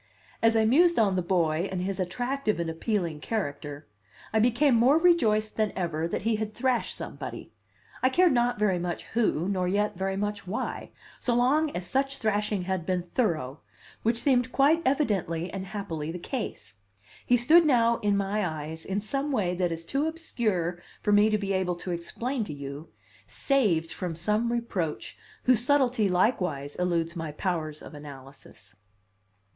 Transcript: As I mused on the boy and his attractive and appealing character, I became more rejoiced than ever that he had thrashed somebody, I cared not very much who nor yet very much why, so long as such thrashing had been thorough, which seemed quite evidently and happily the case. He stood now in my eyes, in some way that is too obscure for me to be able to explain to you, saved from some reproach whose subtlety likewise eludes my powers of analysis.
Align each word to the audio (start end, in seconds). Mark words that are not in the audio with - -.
As 0.41 0.55
I 0.55 0.65
mused 0.65 0.97
on 0.97 1.15
the 1.15 1.21
boy 1.21 1.69
and 1.71 1.83
his 1.83 1.99
attractive 1.99 2.59
and 2.59 2.71
appealing 2.71 3.19
character, 3.19 3.85
I 4.33 4.39
became 4.39 4.73
more 4.73 4.97
rejoiced 4.97 5.57
than 5.57 5.71
ever 5.75 6.07
that 6.07 6.23
he 6.23 6.37
had 6.37 6.55
thrashed 6.55 6.97
somebody, 6.97 7.53
I 8.01 8.09
cared 8.09 8.31
not 8.31 8.57
very 8.57 8.79
much 8.79 9.03
who 9.13 9.47
nor 9.47 9.67
yet 9.67 9.95
very 9.99 10.17
much 10.17 10.47
why, 10.47 10.89
so 11.19 11.35
long 11.35 11.69
as 11.77 11.85
such 11.85 12.17
thrashing 12.17 12.63
had 12.63 12.83
been 12.83 13.11
thorough, 13.13 13.59
which 14.01 14.23
seemed 14.23 14.51
quite 14.51 14.81
evidently 14.85 15.51
and 15.51 15.67
happily 15.67 16.11
the 16.11 16.17
case. 16.17 16.73
He 17.23 17.37
stood 17.37 17.63
now 17.63 17.99
in 17.99 18.17
my 18.17 18.43
eyes, 18.43 18.85
in 18.85 19.01
some 19.01 19.29
way 19.29 19.53
that 19.53 19.71
is 19.71 19.85
too 19.85 20.07
obscure 20.07 20.81
for 21.03 21.11
me 21.11 21.29
to 21.29 21.37
be 21.37 21.53
able 21.53 21.75
to 21.75 21.91
explain 21.91 22.43
to 22.45 22.53
you, 22.53 22.87
saved 23.27 23.93
from 23.93 24.15
some 24.15 24.51
reproach 24.51 25.15
whose 25.43 25.63
subtlety 25.63 26.09
likewise 26.09 26.73
eludes 26.77 27.15
my 27.15 27.31
powers 27.31 27.83
of 27.83 27.93
analysis. 27.93 28.73